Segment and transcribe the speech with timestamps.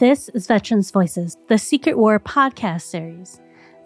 [0.00, 3.38] This is Veterans Voices, the Secret War podcast series.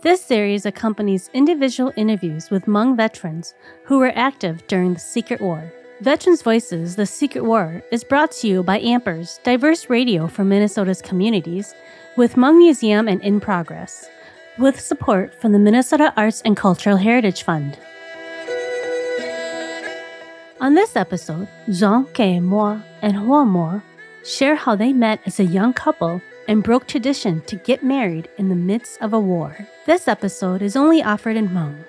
[0.03, 3.53] This series accompanies individual interviews with Hmong veterans
[3.85, 5.73] who were active during the Secret War.
[6.03, 11.03] Veterans Voices, The Secret War is brought to you by Ampers, diverse radio for Minnesota's
[11.03, 11.75] communities,
[12.17, 14.09] with Hmong Museum and In Progress,
[14.57, 17.77] with support from the Minnesota Arts and Cultural Heritage Fund.
[20.61, 22.39] On this episode, Jean K.
[22.39, 23.83] Moore and Hua Moore
[24.25, 28.49] share how they met as a young couple and broke tradition to get married in
[28.49, 29.57] the midst of a war.
[29.87, 31.85] This episode is only offered in Hmong.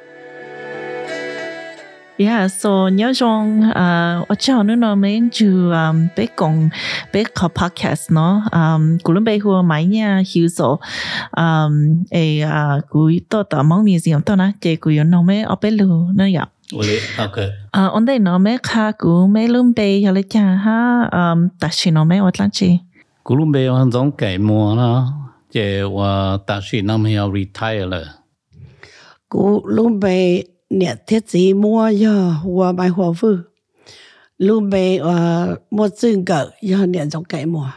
[2.17, 6.69] Yeah, so nhớ rằng uh, ở chỗ nữa nó mình chú um bé cùng
[7.13, 10.79] bé có podcast nó um cú lúc bé hùa máy nha hiểu số
[11.37, 15.41] um ê uh cú to to mong museum to na chế cú yon nó mấy
[15.41, 17.49] ở bé lu nó ya Uli, okay.
[17.77, 21.47] uh on đây nó mấy khá cú mấy lúc bé ya lấy cha ha um
[21.59, 22.77] ta chỉ nó mấy ở lan chi.
[23.23, 25.13] Cú lúc bé hoàn giống cái mùa nó,
[25.51, 27.85] chế và ta sĩ năm hiệu retire
[29.29, 33.37] cú lúc bé nè thiết gì mua giờ hoa bài hoa vư.
[34.37, 37.71] Lúc bé ờ mua chân cỡ giờ nè trong cái mua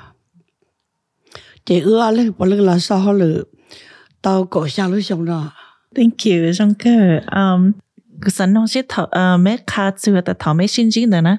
[1.66, 3.44] chỉ ưa lên bỏ lưng là sao lử
[4.22, 5.44] tao cổ xa lưỡi xong rồi.
[5.96, 7.20] Thank you, Cơ.
[7.40, 7.72] Um,
[8.26, 9.56] sản nó sẽ thọ uh, mấy
[10.02, 11.36] chữ tại thọ mấy sinh chính đó nè.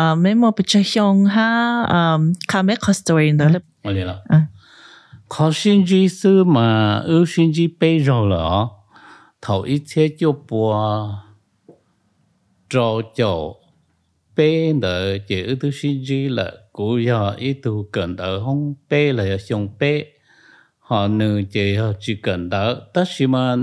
[0.00, 4.16] Uh, mấy một bị chơi hiong ha um khá mấy có story là Uli là.
[4.28, 4.46] À.
[5.28, 8.66] Có sinh trí sư mà ưu sinh trí bê rồi là
[9.42, 11.08] thầu ít thế cho bùa
[12.70, 13.56] trò chỗ
[14.36, 19.12] bê nợ ưu tư sinh trí là cú giờ ít tu cần đỡ không bê
[19.12, 20.04] là xong bê
[20.78, 23.56] họ nữ chỉ họ chỉ cần đỡ tất nhiên mà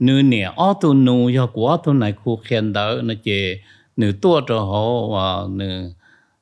[0.00, 3.54] nữ nè ô tô nụ do của tô này khu khen đỡ, nó chỉ
[3.96, 5.92] nữ tua cho họ và nữ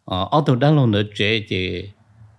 [0.05, 1.89] ờ, ở tu đang luôn nữa chế chỉ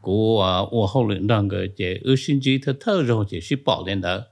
[0.01, 3.41] của ờ, của hậu luyện đang cái chỉ ưu xin chỉ thơ thơ rồi chỉ
[3.41, 4.27] sẽ bỏ lên đỡ.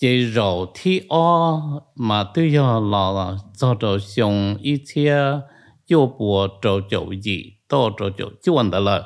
[0.00, 1.60] Chỉ rồi thì ô
[1.94, 5.16] mà tự do là là cho cho xong ít chia
[5.86, 9.02] cho bộ cho chỗ gì to cho chỗ chuẩn đó là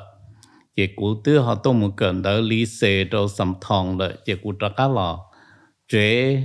[0.75, 4.35] chỉ cụ tư họ tôi một cần đỡ, lý xe cho sầm thòng rồi chỉ
[4.43, 5.30] cụ cho cá lò
[5.91, 6.43] chế,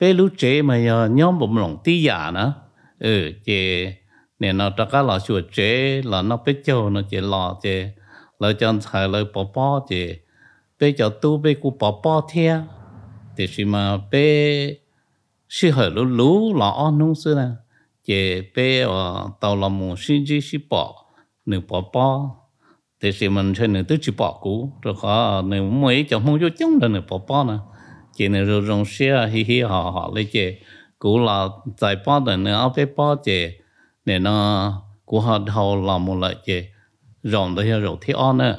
[0.00, 2.52] bé lú chế mà giờ nhóm bụng lòng tí giả nữa.
[2.98, 3.94] Ừ chế,
[4.38, 7.92] nè nó cho cá lò chuột chế, là nó bé châu nó chế lò chế,
[8.38, 10.18] lò chân thầy lò bỏ bỏ chế,
[10.80, 12.64] bé cho tu bé cú bỏ bỏ theo
[13.38, 14.74] thì khi mà bé
[15.48, 17.48] sư hở lú lú ờ, là on nung sư nè.
[18.04, 21.04] Chế bé ở tàu lò mù xin chi xin bỏ
[21.46, 22.30] nửa bỏ bỏ
[23.00, 26.38] thì khi mình chơi nửa tứ chỉ bỏ cú rồi có nửa mấy chồng không
[26.40, 27.54] vô chung là nửa bỏ bỏ nè
[28.18, 30.58] chỉ nên rồi rong xe hi hi, họ họ lấy chế
[30.98, 33.58] cũ là giải bỏ đời nữa, áo bé bỏ chế
[34.04, 34.72] để nó
[35.04, 36.68] của họ đầu làm một lại chế
[37.22, 38.58] rộng đó là rộng thi on nữa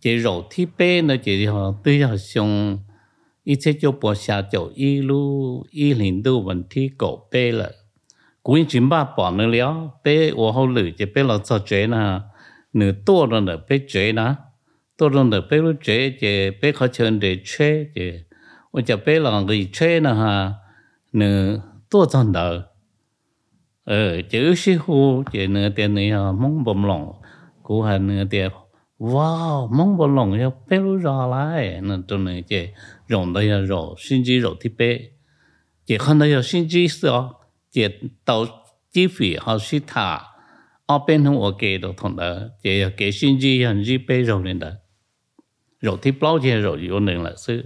[0.00, 2.78] chế rộng thi bê nữa chế họ tuy là xong
[3.44, 7.52] ít chế cho bỏ xa chỗ y lu, y linh đu vấn thi cổ bê
[7.52, 7.70] là
[8.42, 11.86] cũng chính ba bỏ nữa léo bê ô hậu lử chế bê là cho chế
[11.86, 12.20] nà
[12.72, 14.36] nửa tua rồi nửa bê chế nà
[14.96, 18.24] tua rồi nửa bê lu chế chế bê khó chân để chế chế
[18.71, 20.55] 我就被人给吹了哈，
[21.11, 22.71] 那多长的。
[23.85, 27.13] ờ chữ sư hu chỉ nửa tiền này à mong bầm lòng
[27.63, 28.49] cú hà nửa tiền
[28.99, 32.67] wow mong bầm lòng ya bé lu ra lại nè trong này chỉ
[33.07, 34.99] rộng đây là rộng sinh chi rộng thì bé
[35.85, 37.11] chỉ看到有sinh chi sự
[37.71, 37.87] chỉ
[38.25, 38.45] đầu
[38.91, 40.21] chi phí họ sĩ thả
[40.85, 44.21] ở bên hông ở kế đồ thông đó chỉ kế sinh chi hành chi bé
[44.21, 44.69] rộng lên đó
[45.81, 47.63] rộng thì bao chỉ rộng yếu nên là sự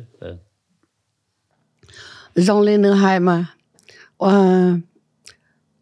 [2.34, 3.46] rong lên nửa hai mà.
[4.18, 4.74] Và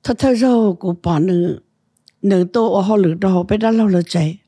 [0.02, 0.48] thật thật ra
[0.80, 1.60] cô bỏ nữ
[2.22, 4.38] nữ tô ở họ lửa đó, họ phải đã lâu là chạy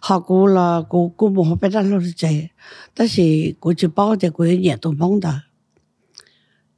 [0.00, 2.48] họ cô là cô cô một họ phải đã lâu là chạy
[2.94, 5.34] ta chỉ cô chỉ bảo thì cô nhẹ tôi mong đó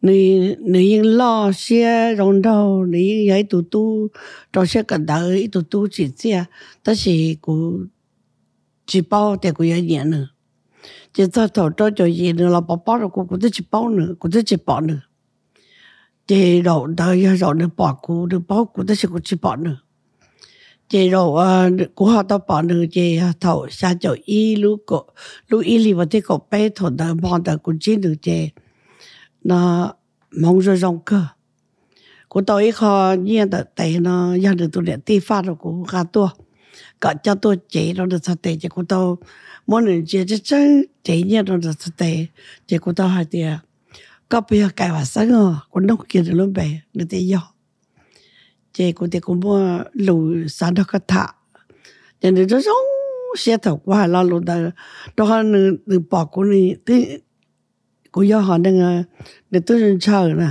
[0.07, 4.09] nữ nữ yên lo xe rong đầu nữ yên ấy tụ tụ
[4.53, 6.45] trong xe cần đợi tụ tụ chỉ xe.
[6.83, 7.73] Tất chỉ cô
[8.87, 10.29] chỉ bảo thì cô nhẹ nữa
[11.15, 13.89] chỉ cho thầu cho cho gì nữa là bỏ bỏ rồi, cũng cũng chỉ bỏ
[13.89, 15.01] nữa, cũng ờ, chỉ bỏ nữa.
[16.27, 19.77] Chỉ độ đời rồi được bỏ cú được bỏ cũng tới sự chỉ bỏ nữa.
[20.89, 21.41] Chỉ độ
[21.95, 25.05] cũng họ tao bỏ nữa chỉ ờ, thầu xa chỗ y, lú cổ,
[25.49, 28.51] lú y li vào thế cổ bé, thổ đời bỏ đời cũng chỉ được chỉ
[29.45, 29.93] nó
[30.41, 31.23] mong rồi rong cơ.
[32.29, 35.57] Của tao ít khó, nhiên đời tại nó gia đình tôi để ti phát rồi,
[35.61, 36.29] cũng khá tua.
[37.01, 39.19] Cả cho tôi chỉ, nó được thật tệ chỉ của tao
[39.67, 42.27] mỗi lần chơi chơi chơi chơi nhiên nó là thật tệ
[42.67, 43.57] chơi cũng tao hai tiền
[44.29, 47.19] có bây giờ cái và sáng ngờ con nông kia được luôn bè được thế
[47.19, 47.53] do
[48.73, 51.27] chơi cũng thì cũng mua lù sáng đó có thả
[52.23, 52.77] nên được rất giống
[53.37, 54.55] xe thầu qua lo lúc đó
[55.17, 57.19] đó họ nửa nữ bỏ của nữ thì
[58.17, 59.03] của do họ đang
[59.51, 60.49] nữ tôi chờ nè.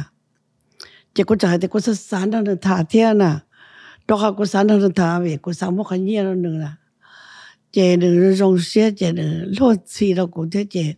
[1.15, 3.31] Chỉ có chạy thì có sáng đó là thả thiên nè
[4.07, 6.67] đó họ có sáng đó là thả về có sáng một cái nhiều nữa nè
[7.75, 10.93] chế nữ rong xe chế nữ lo xì đó cũng thế chế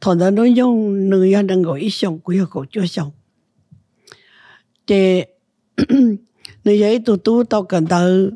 [0.00, 3.10] thằng nó dùng nữ ya đang gọi ít sống quý học chưa sống
[4.86, 5.24] chế
[6.64, 8.30] nữ giấy tụ tụ tao cần tới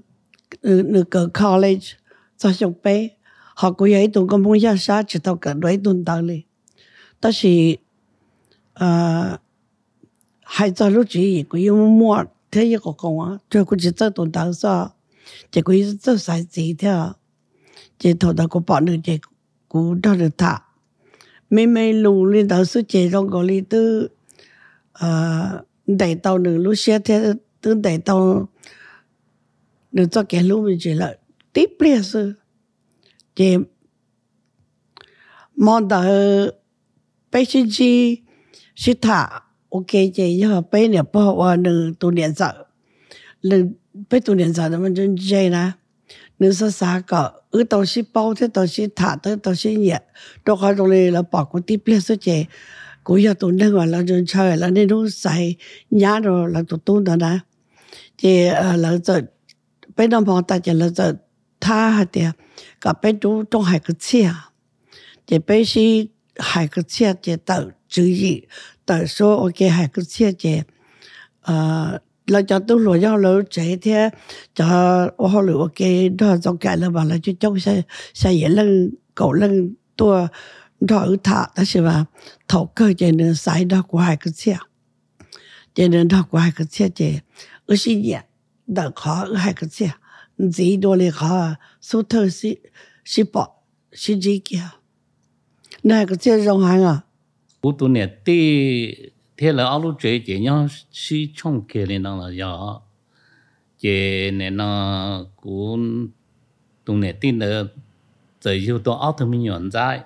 [0.62, 1.04] nữ
[1.40, 1.86] college
[2.38, 3.08] cho sống bé
[3.54, 6.42] họ cũng giấy tụ công muốn ra sát chỉ tao cần đối tụ tới đi
[7.22, 7.72] đó là
[8.74, 9.38] à
[10.40, 14.10] hai cho lúc chỉ cũng yêu mua thế yêu con á cho cũng chỉ tới
[14.10, 14.90] tụ tới sao
[15.50, 16.88] chỉ cũng tới sai gì thế
[18.00, 19.18] chế thổ ta có bỏ được chế
[19.68, 20.58] cú đó được thả.
[21.50, 24.08] Mấy mấy lù lên đó số chế trong có lý tư
[24.92, 28.48] ờ đẩy tàu nửa lú xe thế tư đẩy tàu
[29.92, 31.16] nửa cho kẻ lúc mình chỉ là
[31.52, 32.32] tiếp liền sư.
[33.36, 33.56] Chế
[35.56, 36.04] mong đó
[37.32, 38.18] bây giờ chi,
[38.74, 39.40] chỉ thả.
[39.70, 42.64] Ok chế giờ bây nè, bỏ qua nửa tu niệm sợ
[43.42, 43.72] lần
[44.10, 45.70] bây tu niệm sợ nó mình chân chế nè.
[46.39, 47.43] 你说啥个？
[47.51, 50.01] 有东西包的东西塔的东西热，
[50.43, 52.47] 都开到你了包个地别说这，
[53.03, 55.55] 古要多那个了就出来了，那种晒
[55.89, 57.43] 伢着了都多的啦。
[58.17, 59.13] 这呃了就
[59.95, 61.17] 北南方大家了就
[61.59, 62.33] 他还的，
[62.79, 64.29] 个北都都还个车，
[65.25, 68.47] 这北是还个车这到注意。
[68.87, 70.61] tại số ok hai cái chia chè
[71.41, 71.97] à
[72.30, 74.10] Là cho tôi lo nhau lỡ chạy thế.
[74.54, 74.64] Cho
[75.18, 75.88] họ lựa ok.
[76.18, 77.82] Đó trong cái là bảo là cho trong sẽ
[78.14, 80.26] sẽ dễ lên cậu lên tua
[80.80, 82.04] đó ở thả, đó là mà
[82.48, 84.56] thầu cơ chạy nên sai đó của hai cái xe.
[85.74, 87.20] Chạy nên đó của hai cái xe chè
[87.66, 88.22] ở xin nhẹ
[88.66, 89.90] đã khó ở hai cái xe.
[90.38, 91.48] Gì đó là khó
[91.80, 92.56] số thơ sĩ
[93.04, 93.48] sĩ bỏ
[93.92, 94.62] sĩ gì kia
[95.82, 96.98] này, cái xe rong hàng à?
[97.60, 98.32] Cú tu nè tê
[99.40, 102.58] thế là áo lúc chơi chỉ nhau si trong kia lên đó là giờ
[103.78, 106.08] chỉ nên nó cũng
[106.84, 107.62] tung nè tin là
[108.40, 110.00] giờ yêu tôi áo thằng mình nhận ra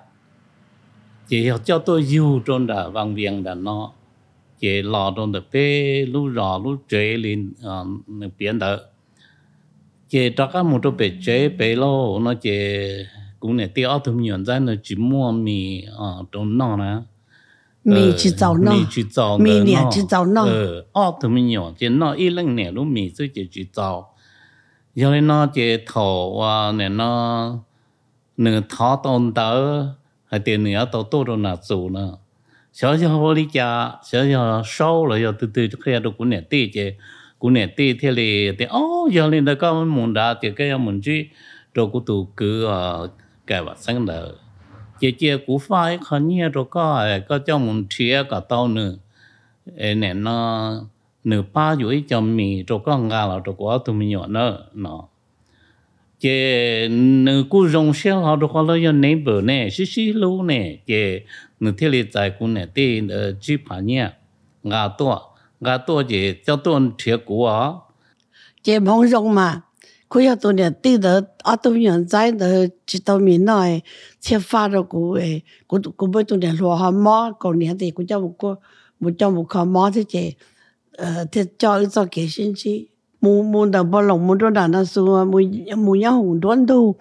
[1.27, 3.91] chỉ hiểu cho tôi yêu trong đó vang viếng ờ, đó nó
[4.59, 7.53] chỉ lò trong đó bé lúc rõ lúc chơi lên
[8.07, 8.77] nó biến đó.
[10.09, 12.77] Chỉ cho các một chỗ bể chế bể lô, nó chỉ
[13.39, 16.77] cũng nè tiêu áo mình nhận ra nó chỉ mua mì ờ, ở trong nó
[16.77, 17.14] nè.
[17.84, 24.10] 米去找那，米去找米年去找那，呃，奥特曼鸟，就那一两年都米就就去找，
[24.92, 27.60] 因为那这头啊，那那
[28.34, 29.96] 那头动到，
[30.26, 32.18] 还得你要到多少那做呢？
[32.72, 36.96] 小小我的家，小小烧了要对对，就可以到过年对这，
[37.38, 41.30] 过年对天里的哦，要你那个门大，这个要门去，
[41.74, 43.10] 照顾都个啊，
[43.46, 44.36] 该话生的。
[45.04, 48.98] 姐姐古发可捏着个哎，个叫门贴个刀呢，
[49.78, 50.86] 哎，那那
[51.22, 55.06] 那把有一叫米着个牙了，着个都没有呢，喏。
[56.18, 60.52] 姐那古用些好的话了要内部呢，是是路呢，
[60.84, 61.24] 姐
[61.56, 64.12] 那天里在古呢的呃几盘呢，
[64.62, 67.84] 牙多牙多姐叫多贴古啊。
[68.62, 69.08] 姐忙
[70.04, 70.08] 用嘛。
[70.08, 73.84] 佢有多年啲的啊，都人仔的知道面内
[74.20, 78.58] 切发咗佢诶，佢佢每多年落下猫过年的，佢就冇过
[79.00, 80.34] 冇就冇靠猫啲嘢，
[80.96, 85.40] 诶，啲教育做几星期，冇冇得不龙冇多难那数啊，冇
[85.76, 86.96] 冇有红端都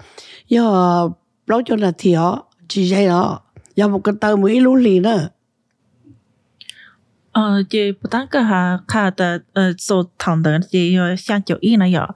[0.50, 1.10] 要
[1.48, 3.42] 攞咗那条，直接咯，
[3.74, 5.32] 有冇个豆冇一路嚟呢？
[7.34, 12.16] 呃，也不单个哈卡的呃做堂的也有像九一那样，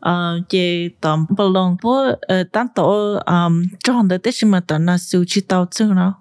[0.00, 1.90] 呃，也当不龙不
[2.28, 2.84] 呃当到
[3.26, 6.16] 嗯装的但是么的那手去到这呢？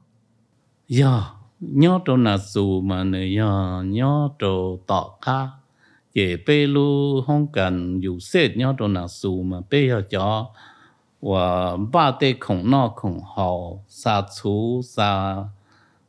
[0.87, 5.49] 呀，nhớ đồ là dù mà này ya nhớ đồ tọ ca,
[6.13, 10.47] để bê lu không cần dù xét nhớ đồ là dù mà bê ya cho,
[11.21, 15.35] và ba tê khổng nọ khổng hậu, sa chú sa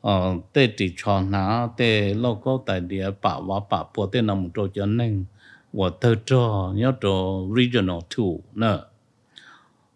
[0.02, 4.22] Ờ tê chỉ cho nó tê lô có tại địa bà và bà bộ tê
[4.22, 5.26] nằm trò cho nên
[5.74, 8.78] và thơ trò, nhớ trò regional two, nè.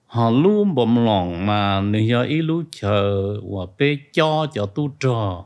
[0.06, 5.46] Họ luôn bầm lòng mà nếu ý lúc chờ và bê cho cho tu trò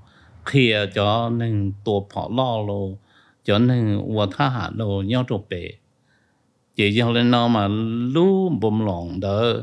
[0.52, 2.98] kia cho nên tổ phỏ lo lô,
[3.44, 5.72] cho nên và tha hạ lô, nhớ trò bê
[6.76, 7.68] chỉ cho nên nó mà
[8.14, 9.54] luôn bầm lòng đó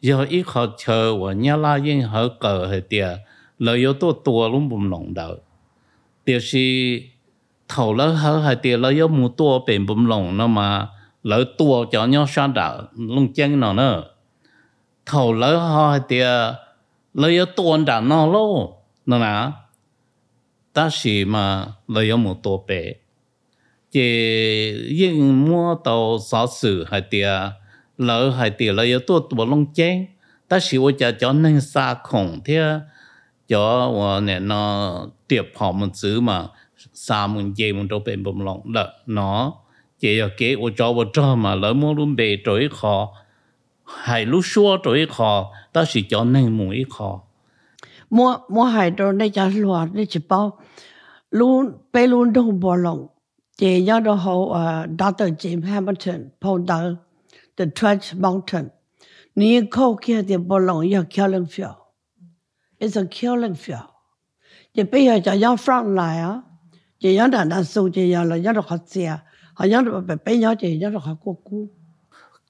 [0.00, 3.18] giờ ít họ chờ và nhớ la yên hở cờ hệ tiệt
[3.62, 5.36] lợi yếu tố tua luôn bùm lòng đạo
[6.24, 7.02] điều gì
[7.68, 10.88] thầu lỡ hở hay tiền lợi yếu mù tua bền bùm lòng nó mà
[11.22, 14.04] lỡ tua cho nhau sang đạo luôn chân nó nữa
[15.06, 16.18] thầu lỡ hay thì
[17.14, 18.78] lỡ yếu tuần đã nó lô.
[19.06, 19.52] Nó nà
[20.72, 22.92] ta chỉ mà lỡ yếu mù tổ bền,
[23.90, 24.02] chỉ
[24.88, 27.22] yên mua tàu sáu xử hay thì
[27.98, 30.06] lỡ hay thì lỡ yếu tổ tổ lông chân,
[30.48, 32.80] ta chỉ ôi cho cho nên xa khổng thế
[33.47, 36.51] cho 我呢那碟跑们子嘛，
[36.93, 39.53] 三门节门都变不拢了，喏，
[39.99, 43.13] 这要给我找我找嘛，老么路被做一考，
[43.83, 47.23] 还路说做一考，但是叫内幕一考。
[48.09, 50.57] mua mua hai đồ này cho lúa này chỉ bao
[51.31, 53.07] luôn bé luôn đâu bỏ lòng
[53.57, 55.29] thì nhớ đó hậu uh, Dr.
[55.37, 56.95] James Hamilton founder
[57.57, 58.69] the Trench Mountain
[59.35, 61.73] ni câu kia thì bỏ lòng yêu killing field
[62.82, 63.88] It's a killing field.
[64.74, 66.40] thì bây giờ cho nhau front lại á
[67.00, 69.18] thì nhớ là đã số thì nhớ là nhớ được họ xe,
[69.54, 71.66] họ nhớ được bé bé nhớ thì nhớ được họ cô cô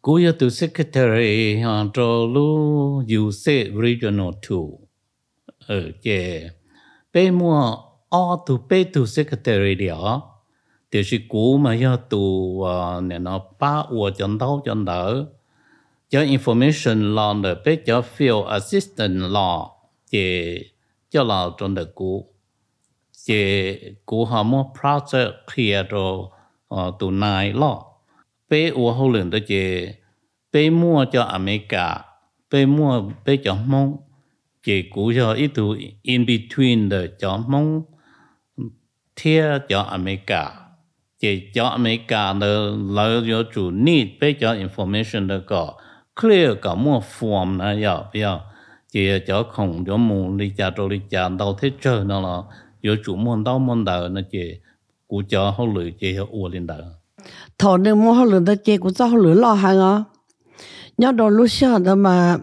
[0.03, 3.47] Cô yêu từ secretary họ cho lu UC
[3.83, 4.79] regional two.
[5.67, 6.51] Ừ, ở chế
[7.13, 7.77] bé mua
[8.09, 10.23] ở từ bé từ secretary đi ó,
[10.91, 12.19] thì sự thì 是 cú mà yêu từ
[12.65, 15.27] ờ, nè nó ba 我 chân đau chân đỡ.
[16.11, 19.82] Cho information law nữa bé cho field assistant law
[20.13, 20.59] chế
[21.11, 22.35] cho là trong đời cũ
[23.27, 26.19] chế cũ họ mua project kia rồi
[26.69, 27.83] ờ, tụ này lo
[28.49, 29.95] bé ủa hậu lượng đó chế
[30.53, 32.05] bé mua cho America
[32.51, 33.97] bé mua bé cho mong
[34.63, 37.83] chế cũ cho ít tụ in between the cho mong
[39.17, 40.51] thia cho America.
[41.21, 42.47] Chế cho America nó
[42.91, 45.75] lấy cho chủ need bé cho information đó có
[46.21, 48.39] clear cả mua form này ya ya
[48.93, 52.43] chỉ cho không cho mù đi cha rồi đi cha đâu thế chờ nó là
[52.83, 54.55] do chủ môn đâu môn đời, nó chỉ
[55.09, 56.83] cú cho hậu chỉ họ ủa lên đời.
[57.59, 60.05] Thọ nên mua họ lửa ta chỉ cú cho họ lửa lo hàng á.
[60.99, 62.39] Nhớ đồ lúc xưa đó mà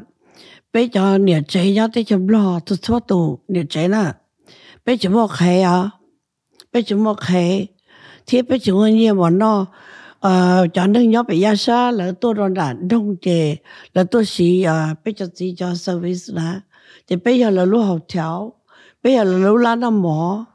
[0.74, 4.04] bây giờ nhiệt chế nhớ tới chấm lo, tôi thoát tù nhiệt chế nè.
[4.86, 5.90] Bây giờ mua khay à
[6.74, 7.68] bây giờ mua khay
[8.28, 9.66] thì bây giờ mua nhiều mà nó
[10.20, 13.56] ờ cho nên nhớ bị giá sa là tôi rồi đã đông chế
[13.94, 16.60] là tôi xí à bây giờ chỉ cho service nè
[17.08, 18.54] thì bây giờ là lúc học theo
[19.04, 20.46] bây giờ là lúc lá nó mỏ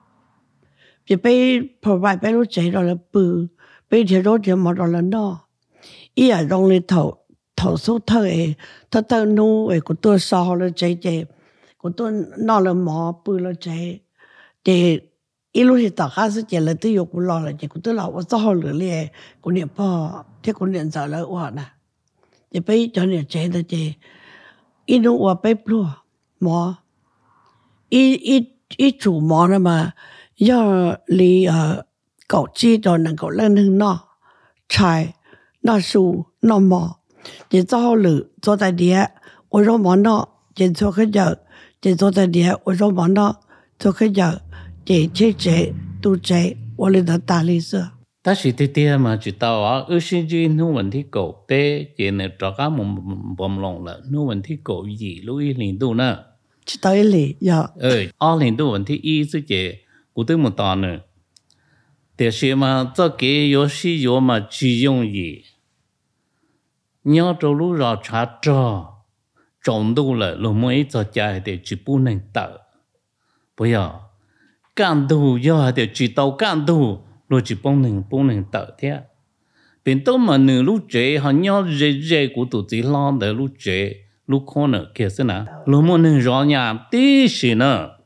[1.06, 3.47] thì bây provide bây lúc chế rồi là bự
[3.90, 5.40] bây giờ đó thì mà rồi là nó
[6.14, 7.14] ý là trong lên thầu
[7.56, 8.54] thầu số thơ ấy
[8.90, 11.25] thơ thơ nu ấy của tôi sao là chế chế
[11.78, 13.52] của tôi nó là mỏ bự là
[14.64, 14.99] chế
[15.53, 17.67] thì ý lúc thì tất cả sự chế là tôi yêu của lo là chế
[17.67, 19.08] của tôi là tôi sao là liền
[19.41, 21.63] của niệm bao thế của niệm giờ là quá nè
[22.51, 23.93] thì bây giờ niệm chế là chế
[24.86, 25.88] ý nu và bây plua
[26.39, 26.75] mỏ
[27.89, 28.46] ý ý
[28.77, 29.91] ý chủ mỏ là mà
[30.38, 31.86] do lý ờ
[32.29, 34.00] 狗知道能够认能那
[34.69, 35.15] 菜
[35.62, 37.00] 那树那么，
[37.50, 38.93] 你早了坐在地，
[39.50, 41.39] 我说忙那，你做个人，
[41.81, 43.36] 你坐在地，我说忙那，
[43.79, 44.41] 做个人，
[44.86, 47.89] 你去这都这，我里头打理是。
[48.22, 51.36] ta chỉ tiếc tiếc mà chỉ tao á ở sinh viên nu vấn thi cổ
[51.48, 52.86] bé chỉ nên cho các một
[53.38, 56.17] bom lòng là nu vấn thi cổ gì lúc ý liền tu nè
[56.65, 59.74] 知道一里要 ờ ở liền tu vấn thi y chứ chỉ
[60.13, 61.00] cụ tư một tòa nữa
[62.17, 65.43] để xem mà cho cái游戏有嘛只用意，
[67.03, 68.93] nhớ trong lúc rồi trả trò
[69.63, 72.58] trộn đủ là lúc mới cho cha để chỉ bu nên tờ
[73.58, 73.91] bây giờ
[74.76, 76.14] Can đủ giờ chỉ
[77.28, 78.45] rồi chỉ bông bông
[79.85, 83.33] bên tôi mà nửa lúc chế họ nhau dễ dễ của tụi chỉ lo để
[83.33, 83.95] lúc chế
[84.26, 87.99] lúc khó nữa kia thế nào lúc mà nên rõ nhà, tí xí nữa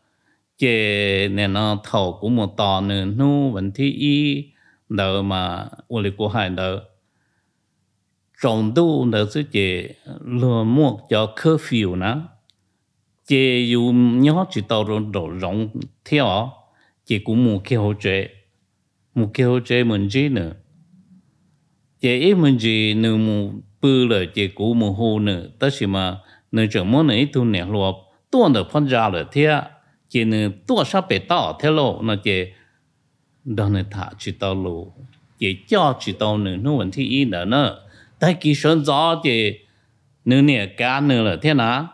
[0.59, 4.45] chế nên nó thầu của một tòa nữa nu vấn thi y.
[4.89, 6.83] Đỡ mà ô lý của hai đỡ
[8.43, 9.95] trọng độ đỡ sự chế
[10.25, 12.15] lừa mua cho curfew nè
[13.27, 15.01] chế dù nhỏ chỉ tàu rồi
[15.41, 15.69] rộng
[16.05, 16.51] theo
[17.09, 18.21] chế cũng mua kia hỗ trợ.
[19.15, 20.53] Mua kia hỗ trợ mình gì nữa.
[22.01, 23.51] Chế ít mình gì nữa mua
[23.81, 25.49] bự là chế cũng mua hồ nữa.
[25.59, 26.19] Tất nhiên mà
[26.53, 27.93] nữa chẳng muốn nữa ít tu nè lo
[28.31, 29.61] tuần được phân ra là thế
[30.09, 32.45] chỉ nữa tua sao bị tao thế lo nó chỉ
[33.45, 35.05] đó là thả chỉ tao lo
[35.39, 37.89] chỉ cho chỉ tao nữa nó vấn ít nữa nữa
[38.21, 39.59] tại kỳ sơn gió chỉ
[40.25, 41.89] nữa nè cá nữa là thế nào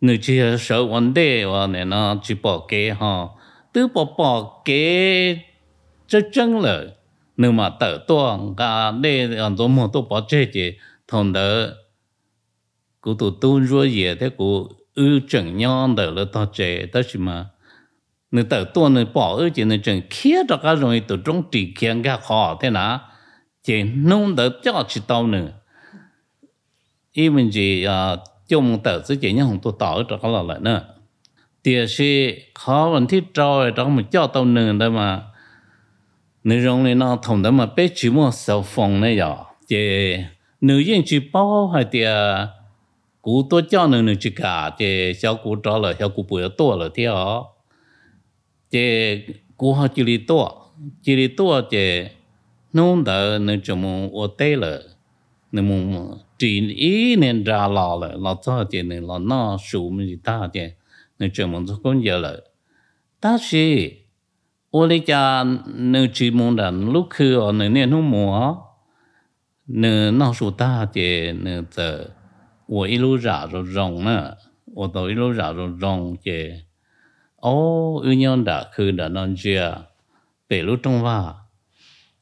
[0.00, 3.24] nữa chỉ sợ vấn đề và nè nó chỉ bỏ kế ha
[3.72, 5.40] tư bỏ bỏ cái
[6.08, 6.86] chất chân lỡ
[7.36, 10.72] nếu mà tự tua cả để ăn đồ mà tôi bỏ chơi chứ
[11.08, 11.66] thằng đó
[13.00, 17.00] cụ tụ tu rồi gì thế cụ ư chừng nhau đó là tao chơi đó
[17.12, 17.46] chứ mà
[18.30, 21.42] nếu tự tua nếu bỏ ư chỉ nếu chừng kia đó cả rồi tụ trong
[21.50, 23.00] trì kia cả khó thế nào
[23.64, 25.48] chỉ nông đó cho chỉ tao nữa
[27.12, 30.42] ý mình chỉ uh, chung tự sự chỉ nhau không tôi tao đó cả là
[30.42, 30.84] lại nữa
[31.64, 35.22] địa sĩ khó vẫn thích trôi trong một cho tàu nương đó mà.
[36.44, 39.36] Nữ rong này nó thông đó mà bé chỉ mua sầu phòng này giờ
[39.68, 40.14] chị
[40.60, 42.04] nữ dân chỉ bao hay thì
[43.22, 44.70] cú tôi cho nữ nữ chỉ cả.
[44.78, 47.54] Chị cháu cú cho là cháu cú bữa to là thế họ
[48.70, 49.16] chị
[49.56, 50.52] cú họ chỉ đi to
[51.02, 52.04] chỉ đi to chị
[52.72, 54.78] nông đó nữ chỉ muốn ở tây là
[55.52, 59.98] nữ muốn chỉ ý nên ra lò là lò cho chị nữ lò nó sụm
[59.98, 60.60] gì ta chị
[61.19, 62.37] thì nữa cho mù cũng giờ là
[63.21, 63.93] ta chỉ
[64.71, 65.43] ô lý cha
[65.75, 68.33] nữa chỉ mù đàn lúc khứ ở nữa nên không mù
[69.67, 72.05] nữa nó sủ ta thì nữa giờ
[72.65, 74.37] 我一路绕着容呢，
[74.73, 76.61] 我都一路绕着容嘅。
[77.35, 79.79] 哦，有样的去的那些
[80.47, 81.49] 北路中话，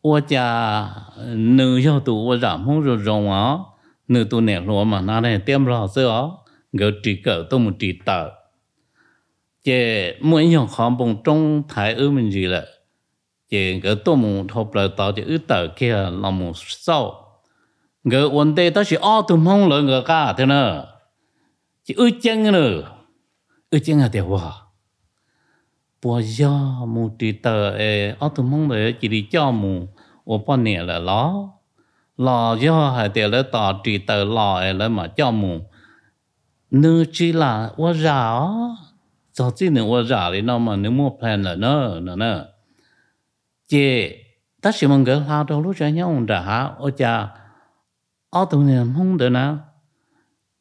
[0.02, 3.60] 我家女要读我染红着容啊，
[4.08, 6.40] 女读年罗嘛，那来点不老师哦，
[6.72, 8.32] 我这个都没知道。
[9.67, 12.65] chế mua những hàng bông trong thái ở mình gì là
[13.51, 17.15] chế cái tổ mông thọc lại tạo chế ước tạo kia làm mông sau
[18.11, 20.87] cái vấn đề đó là ở tụm mông là người cả thế nào
[21.85, 22.83] chỉ ước chân nữa
[23.71, 24.53] ước chân là điều hòa
[26.03, 26.49] bỏ ra
[26.87, 27.71] một tí tờ
[28.19, 29.87] ở tụm mông là chỉ đi cho mông
[30.27, 31.49] ở bên này là lo
[32.17, 35.61] lo do hay để là tạo chỉ tờ lo là mà cho mông
[36.71, 38.53] nữ chỉ là quá rõ
[39.37, 42.41] cho chỉ nữ ô giả thì nó mà nếu mua plan là nó nó nó.
[43.69, 44.11] Chị
[44.63, 47.29] ta chỉ mong cái lao đâu lúc cho nhau đã ở cha
[48.31, 49.59] ở đâu nè không được nào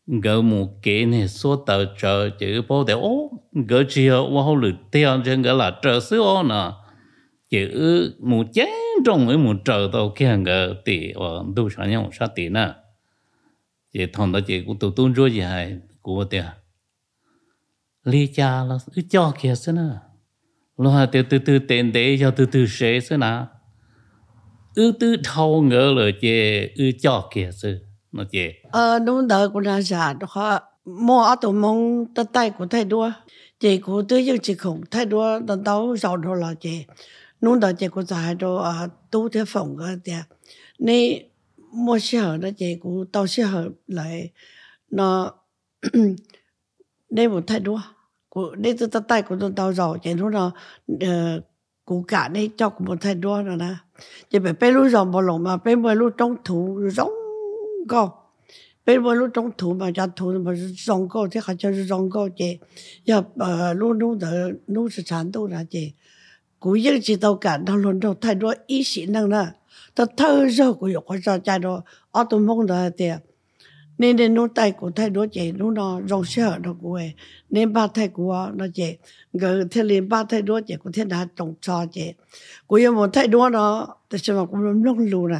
[0.07, 3.31] gỡ một cái này số tờ chờ chữ bao để ô
[3.67, 6.71] gỡ chiều qua hậu lực theo trên gỡ là chờ xứ ô nè.
[7.49, 8.69] Chữ một chén
[9.05, 12.49] trong với một chờ đâu kia gỡ tỷ ở ờ, đâu sản nhau sát tỷ
[12.49, 12.73] nè.
[13.93, 16.43] Chỉ thằng đó chỉ cũng tụt tuôn rồi gì hay của tiền
[18.05, 19.81] lý cha là cứ cho kia xí nè.
[20.77, 23.45] Lo từ từ từ tiền để cho từ từ sẽ xí nè
[24.75, 27.69] ư từ thâu ngỡ là chê ư cho kia xí,
[28.11, 28.53] nó chê.
[28.71, 32.85] Ờ đúng đó của là giả đó mua ở tụ mong tất tay của thầy
[32.85, 33.11] đua.
[33.59, 36.85] Chị của tôi dân chị khủng thầy đua tận đấu giàu đồ là chị
[37.41, 40.21] nung đó chị của giải đồ ờ, ở tu thế phòng cái tiền
[40.79, 41.21] nên
[41.71, 44.29] mua xe hở đó chị của tàu xe hở lại
[44.91, 45.31] nó
[47.09, 47.81] nên một thầy đua
[48.35, 50.51] của để từ ta tay của tôi tao giàu chỉ nó là
[51.01, 51.41] ờ,
[51.85, 53.75] của cả đây cho của một thầy đua rồi nè.
[54.29, 57.11] Chỉ phải bé lúc giàu bỏ lỏng mà bé mới lúc trong thủ giống
[57.89, 58.11] co,
[58.85, 62.09] bé mới lúc trong thủ mà ra thủ mà giống co thì phải cho giống
[62.09, 62.57] co, chỉ
[63.37, 64.27] ờ, giờ lúc lúc đó
[64.67, 65.93] lúc sự sản đâu là chỉ
[66.59, 69.45] của những chỉ tao cả tao luôn đâu thầy đua ý sĩ năng nè.
[69.95, 73.17] Tao thơ giờ của có của cho cha đó ở tôi mong là tiền
[73.97, 77.13] nên nên nó tay của thay đó chị nó nó rong sợ nó của ấy
[77.49, 78.97] nên ba thay của nó chị
[79.33, 82.13] người thế liền, ba thay đó chị của thế đã trồng cho chị
[82.67, 85.39] của yêu một thay đó nó thì xem mà cũng lắm lông lù nè.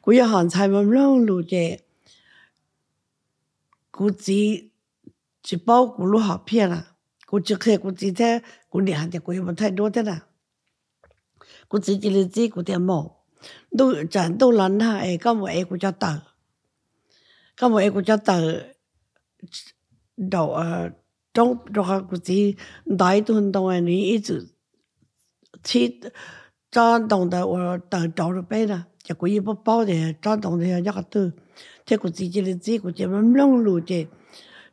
[0.00, 1.76] Của yêu hòn thay mà lông lù chị
[3.90, 4.62] của chỉ
[5.42, 6.76] chỉ bao của lúa học phe nè?
[7.26, 10.02] Của chỉ khi của chỉ thế của nhà thì của yêu một thay đó thế
[10.02, 10.14] nè?
[11.68, 13.10] Của chỉ chỉ là chỉ của tiền mỏ
[13.70, 16.14] đâu chẳng đâu lần nào ấy có một ấy của cho tờ.
[17.58, 18.34] Kamo e ku chata
[20.32, 20.46] dao
[21.34, 22.56] trong roha ku ti
[23.00, 24.36] dai tun dong an ni i zu
[25.64, 26.00] chi
[26.70, 27.58] cha dong da wo
[27.90, 30.92] tờ dao ru bei nè, ja ku yi bo bao de cho đồng de ya
[30.92, 31.30] ka tu
[31.86, 34.06] te ku chỉ ji le ji ku ji mam long lu de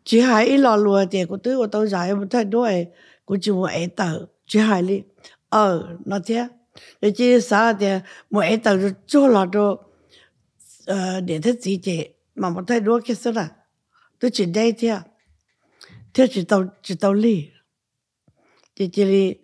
[0.03, 2.85] chỉ hai ít lo lùa thì cô tôi, cô tôi giải một thay đuôi
[3.25, 5.01] cô chỉ một ấy tờ chỉ hai li
[5.49, 6.47] ờ nó thế.
[7.01, 7.87] Để chỉ sao thì
[8.29, 9.77] một ấy tờ rồi cho là đồ
[11.25, 11.91] để thế gì chứ
[12.35, 13.49] mà một thay đua cái là
[14.19, 14.99] tôi chỉ đây theo
[16.13, 17.49] theo chỉ tàu chỉ tàu lì.
[18.75, 19.35] Chỉ chỉ lì,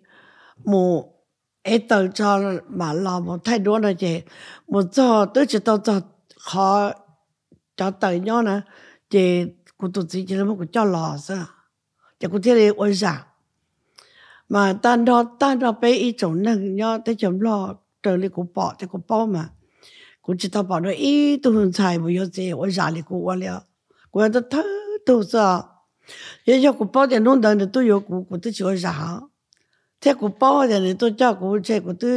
[0.64, 1.14] mù
[1.62, 4.20] ấy tàu cho mà lo một thay đua là gì
[4.68, 6.00] một cho, tôi chỉ tàu cho
[6.38, 6.92] khó,
[7.76, 8.60] cho tàu nhau nè.
[9.10, 9.44] Chỉ
[9.76, 11.44] của tụt chỉ chỉ là một cái cho lò sao?
[12.20, 13.26] Chỉ của thế này ôi giả
[14.48, 18.28] mà tan đó tan đó bé ý chỗ nâng nhau tới chấm lo, trời lại
[18.28, 19.48] của bỏ, thì của bỏ mà.
[20.21, 23.65] 估计他把那一顿菜不要这，我压力过我了，
[24.11, 24.59] 我都头
[25.05, 25.69] 都是啊，
[26.43, 29.29] 也叫我包点弄的的都有股股都叫啥，
[29.99, 32.07] 他股包的人都叫股这股都，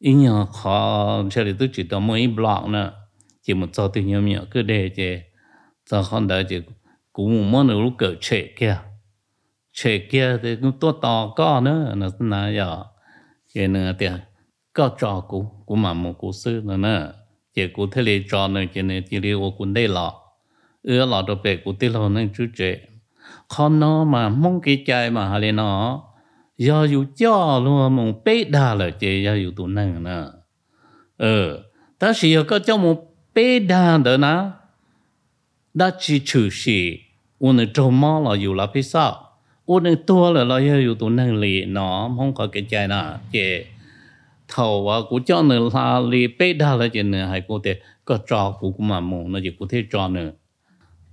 [0.00, 2.92] e nya kho mu siya ri tu ji ta mua yi blak na
[3.42, 4.62] ji mu ta ti nya miya ka
[7.96, 8.85] 个 check 呀
[9.76, 11.94] chế kia thì cũng tốt to có nữa.
[11.96, 12.84] Nó là giờ
[13.54, 14.06] cái nữa thì
[14.72, 17.12] có trò cũ cũng mà một cú sư nữa nữa
[17.54, 20.14] chỉ cú thế này trò này cái này chỉ liệu cũng đây lọ.
[20.82, 22.80] Ưa lọ đồ về cú tiêu lọ nên chú chế
[23.48, 26.02] con nó mà mong cái chạy mà hà lên nó.
[26.58, 30.32] Do dù cho luôn mong bế đà là chỉ giờ dù tụ năng nữa
[31.16, 31.62] ờ ừ,
[31.98, 32.96] ta chỉ có cho mong
[33.34, 34.50] bế đà đó nè.
[35.74, 36.98] Đã chỉ trừ sĩ,
[37.38, 39.25] ôn trâu mò là dù là phía sau.
[39.65, 43.65] 我能多了了要有多能力呢，không có cái trái nào chế
[44.47, 47.79] thầu à của cho nên là li bị đa là chế nữa hay có thể
[48.05, 50.31] có trò của của mà mù nó chỉ có thể trò nữa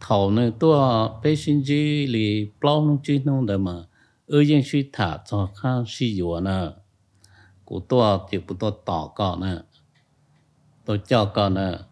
[0.01, 3.85] thầu nữa tôi bị sinh chi li bao nó chỉ nó được mà
[4.31, 6.75] 二人去塔做看西药呢，
[7.65, 9.65] 古多就不多祷告呢，
[10.85, 11.87] 多教告呢，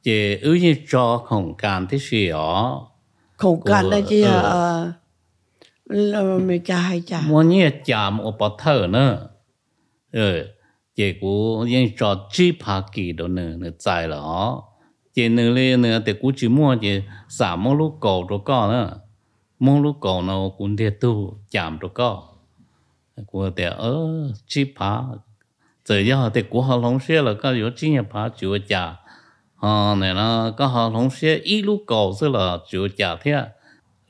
[0.00, 2.92] 这二人做空间的需要，
[3.36, 4.92] không cần là chỉ ờ
[6.39, 9.29] mẹ cha hay cha mua nhẹ cha mua bỏ thở nữa.
[10.11, 10.47] Ừ
[10.95, 14.63] chỉ cú yên cho chi phá kỳ đó nữa nữa tại là họ
[15.13, 18.71] chỉ nữa lên nữa thì cú chỉ mua chỉ xả mua lúc cầu rồi co
[18.71, 18.99] nữa.
[19.59, 22.23] Mua lúc cầu nó cũng thiệt tu chạm rồi co,
[23.27, 24.07] của thì ở
[24.47, 25.01] chi phá.
[25.85, 28.95] Giờ giờ thì của họ lóng xe là có yếu chi nhà phá chịu cha
[29.61, 33.43] à này nó có họ lóng xe ít lúc cầu sẽ là chịu cha thiệt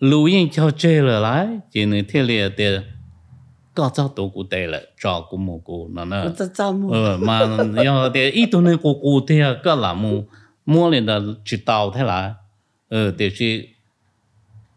[0.02, 2.80] lưu yên cho chơi là lại chỉ nên thế liền để
[3.74, 6.90] có cho tổ cụ tệ là cho cụ mù cụ nó nè ta cho mu
[6.90, 7.40] ờ mà
[7.84, 10.24] giờ để ít tu nên cụ cụ thế có là mù
[10.66, 12.34] mua lên là chỉ tàu thế là
[12.88, 13.68] ờ để chỉ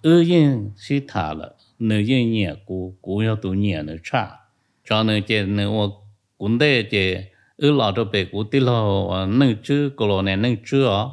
[0.03, 4.47] 二人是他了，那人也古古要都年的差，
[4.83, 6.01] 找那这那我
[6.37, 11.11] 古代这二老多白古的了，我能知个了呢能知啊，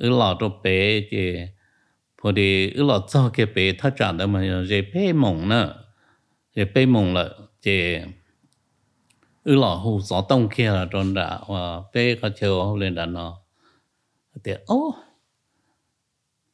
[0.00, 0.70] 二老多白
[1.10, 1.50] 这，
[2.19, 5.65] พอดีอุลอจอเกเปถ้าจานได้มันเจเป้มงเนอะ
[6.53, 7.25] เจเป้มงละ
[7.63, 7.67] เจ
[9.47, 13.31] อุลอหูสอต้องเคียละจนด่าว่าเป้เขาเชียวเขาเล่นด่าเนาะ
[14.43, 14.79] แต่โอ้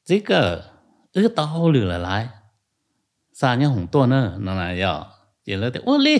[0.08, 0.32] 这个
[1.12, 2.10] เออตาหรือละไร
[3.39, 4.93] ซาเนี่ยหงตัวเนอะนั่นน่ะย่อ
[5.43, 6.15] เจแล้วแต่โอ้ลิ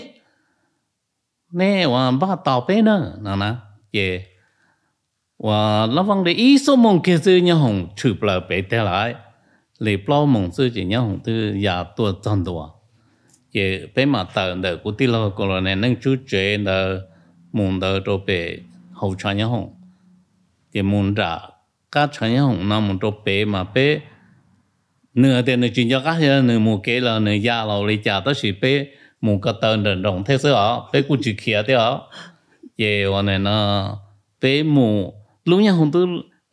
[1.56, 3.50] แม่ว่าบ้าตาเป้เนอะนั่นนะ
[3.92, 3.96] เจ
[5.46, 5.58] ว่า
[5.96, 9.08] ระวังได้อีสมงเกซือเนี่ยหงถือเปล่าเป้แต่หลาย
[9.78, 12.68] lì bao mong sư chỉ nhau hùng từ nhà tua chân tua
[13.52, 17.06] chỉ bé mà tờ nợ của tí lo của này nâng chú chế nợ
[17.52, 18.58] mong đỡ cho bề
[18.92, 19.74] hậu cho nhau hùng
[20.72, 21.38] chỉ mong trả
[21.92, 24.00] các cho nhau hùng nằm mong cho bề mà bé
[25.14, 27.96] nửa tiền nửa chuyện cho các hiện nửa một kế là nửa gia là lì
[27.96, 28.86] trả đó chỉ bé
[29.20, 32.00] một cái tờ nửa đồng thế sự họ bé cũng chỉ kia đấy ở.
[33.22, 33.98] Này nó
[34.40, 35.12] bé một
[35.44, 36.06] lúc nhau không tư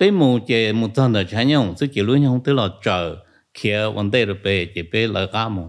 [0.03, 3.15] bé mù chè, mù thân là chán nhau sức chịu lối nhau tức là chờ
[3.53, 5.67] kia vấn đề là bé chè bé là cá mù.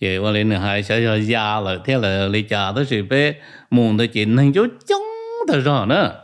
[0.00, 3.02] Chè vấn đề là hai, sẽ là già là, thế là lấy chả tới sự
[3.02, 3.34] bé
[3.70, 5.02] mù tới chỉ nên chú chung
[5.48, 6.20] thật rõ nữa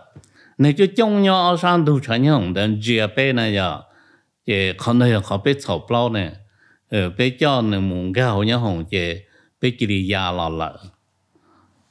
[0.59, 3.81] nên chú chung nhau sang đủ chả nhau đến chia bé này giờ.
[4.47, 6.31] Chè khó này có bé sầu bao này
[6.91, 9.17] ờ bé cho này mù gạo nhau hồng chè
[9.61, 10.79] bé chỉ đi già là lợ.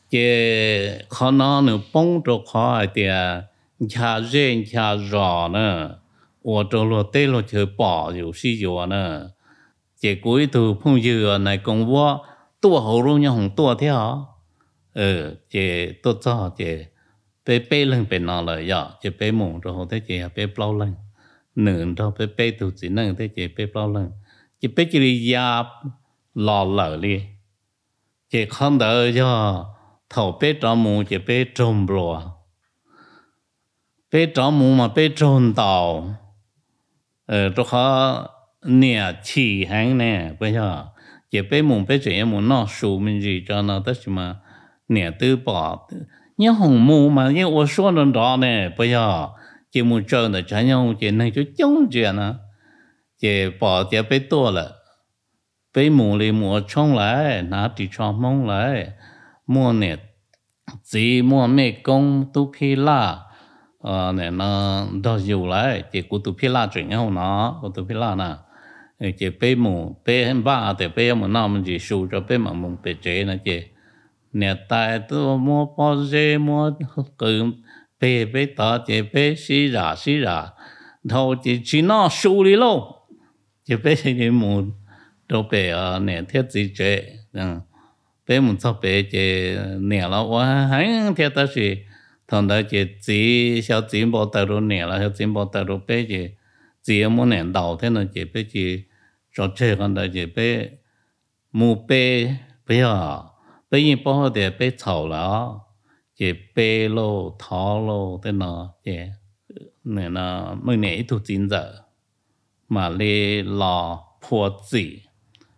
[0.10, 3.42] Chè khó nó nữa bông trộn khó thì à
[3.82, 5.88] nhà rên nhà rò nè.
[6.42, 9.20] Ủa trò lò tê lò chơi bỏ dù si dù à nè.
[10.02, 12.18] Chỉ cuối thu phong dừa này còn vua
[12.62, 14.26] tua hậu luôn nhau hùng tua theo, ờ,
[14.94, 16.78] ừ chỉ tôi cho chỉ
[17.46, 20.30] bé bé lên bé nọ lại, giờ chỉ bé mồm rồi hậu thế chỉ à,
[20.36, 20.94] bé bao lên.
[21.56, 24.12] Nửa rồi bé bé từ chỉ nâng thế chỉ bé bao lên.
[24.60, 25.34] Chỉ bé chỉ đi
[26.36, 27.22] lò lở đi.
[28.30, 29.66] Chỉ không đỡ cho.
[30.10, 32.22] Thầu bé trong mùng, chỉ bé trộm rồi
[34.12, 36.16] bé trò mù mà bé trồn tàu.
[37.26, 38.28] Ờ tôi khó
[38.66, 40.86] nè chỉ hàng nè bây giờ
[41.32, 44.36] chỉ bé mù bé trẻ mù nó sù mình gì cho nó tất mà
[44.88, 45.90] nè tư bỏ
[46.38, 49.28] nhớ hồng mù mà nhớ ô số nó đó nè bây giờ
[49.72, 52.34] chỉ mù chơi là chả nhau chỉ nên chú chống chuyện à
[53.20, 54.70] chỉ bỏ chỉ bé to là
[55.76, 58.88] bé mù thì mù trong lại nã thì cho mông lại
[59.48, 59.96] mua nè
[60.84, 63.20] chỉ mua mẹ công, tu phi la
[63.82, 67.70] ờ nè, nó đó nhiều lại chỉ của tu phi la chuyện nhau nó, của
[67.70, 68.36] tu phi la nè.
[69.18, 72.38] Chỉ bé mua bé hem ba, thì bé mà nó mình chỉ sưu cho bé
[72.38, 73.64] mà muốn bé chế nè chỉ
[74.34, 76.72] nè, tại tôi mua bao giờ mua
[77.18, 77.46] cứ
[78.02, 80.44] bê bê tao chỉ bê xí ra xí ra
[81.10, 82.92] thầu chỉ chỉ nó sưu đi luôn.
[83.66, 84.64] Chỉ bê thì mua
[85.28, 87.14] đồ bê à ờ, nè, thiết gì chế.
[87.34, 87.60] Ừ
[88.32, 91.64] bê muốn cho bê chỉ nè là wa hay thiết đó là
[92.31, 96.29] thằng đó chỉ chỉ小进步带入nè là 小进步带入bê chỉ
[96.83, 98.83] chỉ mua nè đầu thế nó chỉ bê chỉ
[99.37, 100.71] cho chơi con đó chỉ bê
[101.53, 102.35] mua bê
[102.69, 103.23] bây giờ
[103.71, 105.47] bây giờ bao giờ bê chậu là
[106.17, 108.97] chỉ bê lô tháo lô thế nó chỉ
[109.85, 111.75] nè nó mới nè ít thu chín giờ
[112.69, 115.03] mà lê lò phô gì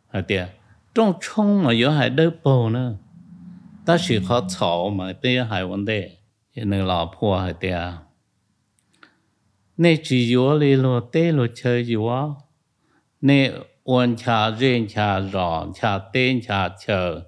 [0.08, 0.48] hay tiệt
[0.94, 2.96] trong chung mà yếu hay đỡ bầu nữa
[3.86, 6.16] ta chỉ khó chậu mà bây giờ hay vấn đề
[6.53, 7.99] 也能老婆和爹。
[9.75, 12.47] 那只药里咯，带咯吃药，
[13.19, 13.51] 那
[13.83, 17.25] 温茶热茶热茶淡茶吃，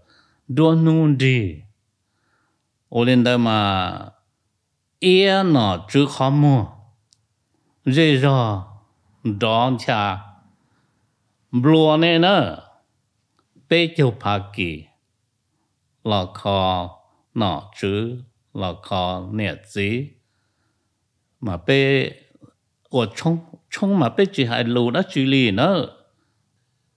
[0.55, 1.65] 多弄的。
[2.87, 4.13] 我领导嘛，
[4.99, 6.93] 也拿只好么，
[7.81, 8.67] 热热
[9.23, 10.43] 热茶，
[11.49, 12.63] 不罗那呢，
[13.67, 14.89] 白酒怕给，
[16.03, 18.23] 老靠拿只。
[18.55, 20.13] 老高年纪，
[21.39, 22.23] 嘛被
[22.89, 25.89] 我冲冲嘛被只还路那距离呢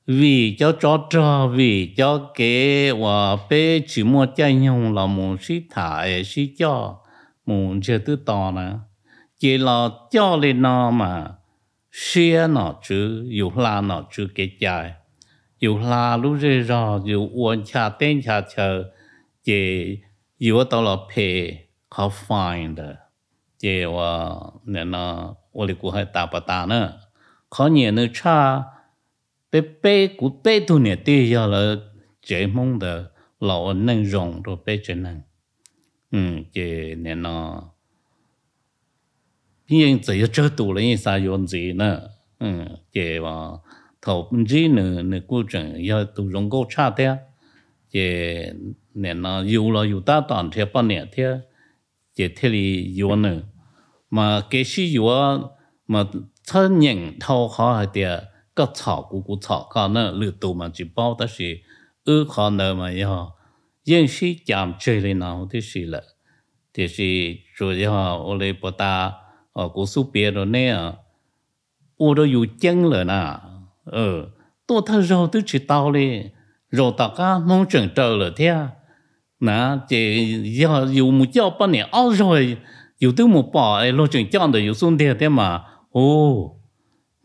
[0.04, 5.36] ，vì cho cho cho vì cho cái và bé chỉ mua chai nhung là muốn
[5.40, 7.00] xí thải xí cho
[7.46, 8.72] muốn chơi tư to nè.
[9.38, 11.34] Chỉ là cho lên nó mà
[11.92, 14.92] xia nó chứ dù là nó chứ cái chai.
[15.60, 18.84] Dù là lúc rồi rồi dù uống trà tên trà chờ
[19.44, 19.98] chỉ
[20.37, 21.57] yêu tao là pay
[21.89, 22.95] khó find
[23.59, 24.35] chỉ và
[24.65, 26.93] nên nó 我哋估系大不大呢？
[27.49, 28.73] 可年呢差。
[29.53, 31.75] bé bé của bé tu nè tê giờ là
[32.25, 35.21] chế mong đờ lọ nâng rộng rồi bé chế nâng
[36.11, 36.19] ừ
[36.53, 37.63] chế nè nó
[39.67, 42.47] nhưng chỉ cho tu là như sao用gì nữa ừ
[42.93, 43.29] chế mà
[44.01, 47.17] thầu gì nữa nữa cố trình giờ tu rộng cố cha thế
[47.90, 48.52] chế
[48.94, 51.40] nè nó yêu là yêu ta toàn thế bao nè thế
[52.14, 53.40] chế thế li yêu nữa
[54.10, 55.08] mà cái gì yêu
[55.88, 56.04] mà
[56.46, 58.20] thơ nhận thâu khó hay tiệt
[58.54, 61.62] có thọ của của thọ có nữa lựa tụ mà chỉ bao ta chỉ
[62.04, 63.30] ư khó nữa mà yêu
[63.84, 66.02] yên sĩ chạm chơi lên nào thế gì là
[66.74, 69.12] thế gì rồi yêu ô lê bờ ta
[69.52, 70.76] ở của số bia rồi nè
[71.96, 73.40] ô đó yêu chân rồi nà,
[73.84, 74.30] ờ.
[74.66, 76.28] Tôi thơ rồi tôi chỉ tao lên
[76.70, 78.68] rồi ta cá mong trường trờ là thế à?
[79.40, 82.56] nà chỉ giờ dù một giờ bao nhiêu ao rồi,
[82.98, 85.48] dù tới một bỏ ấy lo trường chọn được dù xuống thế thế mà.
[85.48, 86.54] Ờ, ô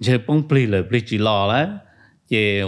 [0.01, 1.67] chỉ bông pli là pli chỉ lo đấy
[2.27, 2.61] chỉ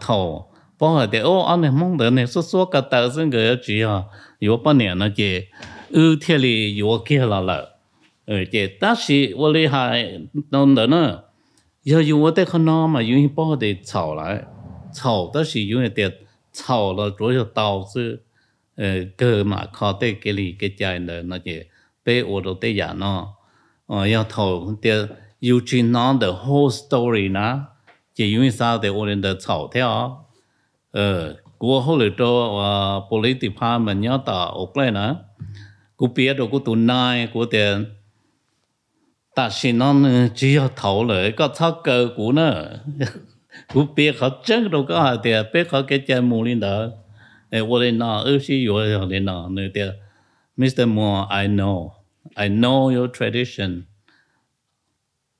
[0.00, 3.30] thầu bao giờ thì ô anh này mong được này số số cả tờ xin
[3.30, 4.02] người chỉ à.
[4.40, 5.40] Dù bao nhiêu nó chỉ
[5.90, 7.68] ư thế li dù kia là lợ.
[8.26, 11.22] Ừ chỉ ta sĩ vô lý hại đâu nữa
[11.84, 14.38] giờ dù ở đây không nó mà, dù bao thì thầu lại.
[14.93, 16.13] 炒但是因为的
[16.51, 18.23] 炒了主要导致
[18.75, 21.67] 呃个嘛靠对给里给家人的那些
[22.03, 23.27] 被我都对呀喏
[23.85, 27.65] 哦要投的 you chỉ nói the whole story na
[28.15, 30.17] chỉ vì sao để ôn được吵theo
[30.91, 32.25] ờ của hồi lại cho
[32.57, 35.15] và police department nhớ tờ ốc lên nè
[35.95, 37.85] của biết được của tụi nai của tiền
[39.35, 39.95] ta xin nó
[40.35, 42.33] chỉ có thầu lại có thắc cơ của
[43.75, 46.59] nó của biết họ chân đâu có hạt tiền biết họ cái chân mù lên
[46.59, 46.87] đó
[47.49, 49.91] để ôn lên nó ở xí yếu lên nó nữa tiền
[50.57, 50.87] Mr.
[50.87, 51.89] Moore I know
[52.35, 53.83] I know your tradition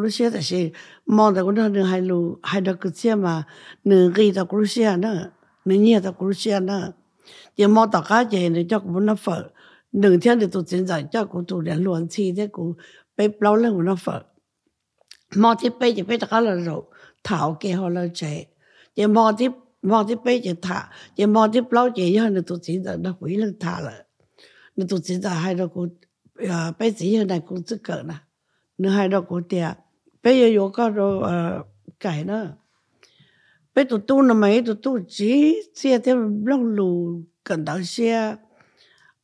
[0.02, 0.72] lúc xưa là gì
[1.06, 3.44] mong đó cũng đó nâng hai lu hai đó cái chuyện mà
[3.84, 5.32] nâng ghi đó cũng lúc xưa nữa
[5.66, 6.92] nâng nhiều đó cũng lúc xưa nữa
[7.56, 9.44] chỉ mong tất cả chuyện này cho cũng nó phở
[9.92, 12.74] nâng thiên thì tụi chính giải cho cũng tụi liền luận chi thế cũng
[13.18, 14.22] bị bao lần cũng nó phở
[15.36, 16.82] mong thì bây giờ bây tất cả là rồi
[17.24, 18.46] thảo kia họ là chạy
[18.96, 19.48] chỉ mong thì
[19.82, 22.98] mong thì bây giờ thả chỉ mong thì bao giờ giờ nó tụi chính giải
[22.98, 23.38] nó quý
[24.78, 24.88] lần
[25.24, 25.90] nó hai đó cũng
[26.50, 28.14] à bây giờ giờ này cũng rất cỡ nè
[28.78, 29.78] nó hai đó cũng tiệt
[30.24, 31.64] bây giờ có cái rồi ờ
[32.00, 32.54] cái nữa
[33.76, 38.36] bây tụi tu nó mấy tụi tu chỉ xe theo lâu lù cần đạo xe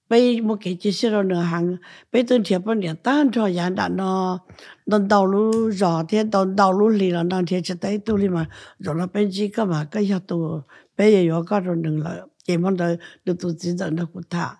[0.09, 1.77] bây một cái chỉ xe rồi nửa hàng
[2.11, 4.39] bây tôi thiệp bên điện tan cho nhà đã nó
[4.85, 8.17] nó đầu lú rõ thế đầu đầu lú lì là nó thiệt chỉ tới tu
[8.17, 8.45] lì mà
[8.79, 10.61] rồi nó bên chỉ cái mà cái nhà tu
[10.97, 14.23] bây giờ có rồi đừng là chỉ mong đợi được tu chỉ dẫn nó cũng
[14.29, 14.55] thả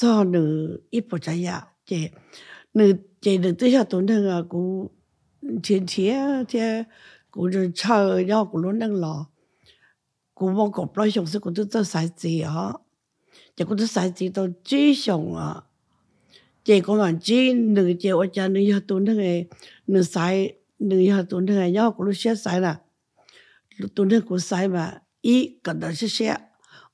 [0.00, 2.08] cho nữ ít bộ trái ya chỉ
[2.74, 4.86] nữ chỉ được tới nhà tu nâng à cũng
[5.62, 6.44] thiên thiên
[7.30, 9.26] cũng rồi chờ nhau luôn nâng lò
[10.34, 12.72] cũng mong cọp lo xong sức cũng tôi tôi sai gì á
[13.56, 15.54] chỉ cũng tôi sai gì tôi chỉ xong à
[16.64, 19.46] chỉ có mà chỉ nữ chỉ ở nhà nữ nhà tu nâng ấy
[19.86, 20.96] nữ sai nữ
[21.40, 22.76] nâng nhau cũng lúc sẽ sai là
[23.94, 26.36] tu nâng cũng sai mà ít cần đó sẽ sẽ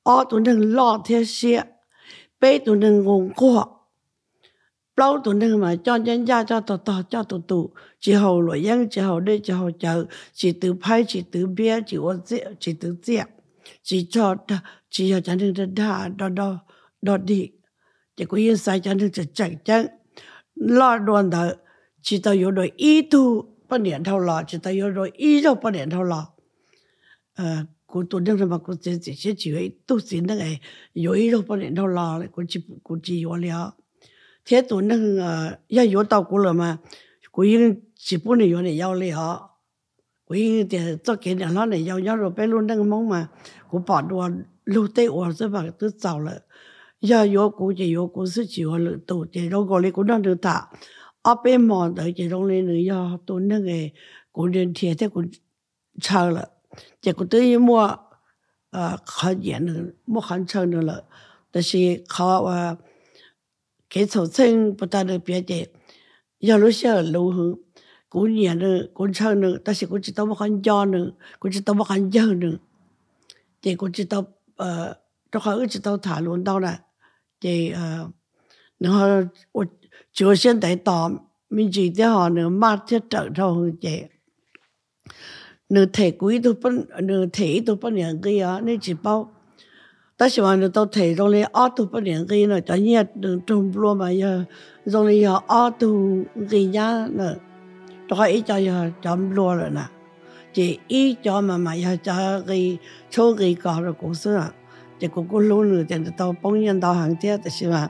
[0.03, 1.63] ở tu nâng lo thế sẽ
[2.41, 3.65] bé tụi nâng ngon quá
[4.97, 7.71] lâu tụi nâng mà cho nhân gia cho tò tò cho tụi tụ
[8.01, 11.47] chỉ hậu nội dân chỉ hậu đây chỉ hậu chờ chỉ tự phai chỉ tự
[11.47, 13.23] bia chỉ ô dễ chỉ tự dễ
[13.83, 14.35] chỉ cho
[14.91, 16.59] chỉ cho chẳng được đa đo đo
[17.03, 17.51] đo đi
[18.17, 19.87] chỉ có yên sai chẳng được chẳng chẳng
[20.55, 21.57] lo đoàn thở
[22.03, 25.43] chỉ tao yếu đội ý tu bất niệm thâu lò chỉ tao yếu đội ý
[25.43, 26.27] đâu bất niệm thâu lò
[27.35, 30.61] ờ cô tôi đang làm cô sẽ sẽ chỉ chỉ tôi xin cái này
[31.07, 33.73] có ý đâu bất niệm thâu lò cô chỉ cô chỉ yo liao
[34.45, 36.77] thế tôi đang nó ya yo tàu cô là mà,
[37.33, 39.49] cô yên chỉ bốn này yo này yo liao
[40.27, 43.09] cô yên thì cho cái này nó này yo yo rồi bé luôn đang mong
[43.09, 43.27] mà
[43.71, 44.29] cô bỏ đồ
[44.65, 46.33] lưu tê ở rồi mà tôi giàu 了
[47.01, 49.91] ya yo cô chỉ yo cô sẽ chỉ ở lựa tụ chỉ đâu có li
[49.91, 50.63] cô đang được thả.
[51.23, 53.93] Ở bên mòn tới chỉ đâu lên nữa yo tôi đang cái
[54.33, 55.23] cô đến thiệt thế cô
[56.01, 56.41] chờ rồi
[57.01, 58.03] 结果等于么？
[58.71, 61.07] 呃，考研了，没考成的了，
[61.51, 62.77] 但是考啊，
[63.89, 65.73] 给从村不到那别的，
[66.41, 67.59] 要路线路后，
[68.07, 72.59] 过年了，过成了，但是过去到么很家呢，过去到么很久呢，
[73.63, 74.97] 对，过去到呃，
[75.31, 76.81] 这好一直到谈论到了，
[77.41, 78.13] 对呃，
[78.77, 79.67] 然后我
[80.13, 84.11] 就现在到民间的话呢，马就正常一点。
[85.69, 89.33] Nửa thể quý tôi bên nửa thể tôi bên nhận cái á nên chỉ bao
[90.17, 93.11] ta chỉ mà tao thấy trong này ở tu bên nhiêu cái nữa cho nhiệt
[93.15, 94.45] đường trong luôn mà giờ
[94.93, 96.19] trong này giờ ở tu
[96.51, 97.35] cái nhá nữa
[98.09, 99.83] đó ý cho giờ chấm luôn rồi nè.
[100.55, 102.79] Chỉ ý cho mà mà giờ cho cái
[103.11, 104.49] chỗ cái có rồi cũng xưa.
[105.01, 107.89] Chỉ cũng cũng lâu nữa thì tao bông nhân tao hàng thế thì mà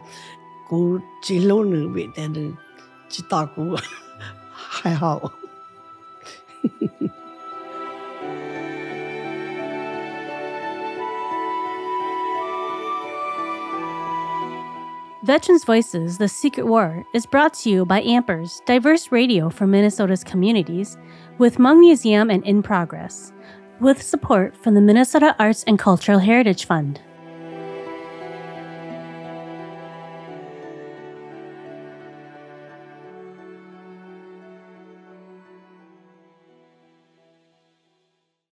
[0.69, 2.51] cũng chỉ lâu nữa bị thế nữa
[3.09, 3.75] chỉ tao cũng
[4.53, 5.21] hay hậu.
[15.27, 20.23] Veterans Voices The Secret War is brought to you by Ampers, diverse radio for Minnesota's
[20.23, 20.97] communities,
[21.39, 23.33] with Hmong Museum and In Progress,
[23.81, 27.01] with support from the Minnesota Arts and Cultural Heritage Fund.